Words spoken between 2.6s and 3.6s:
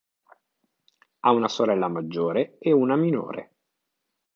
una minore.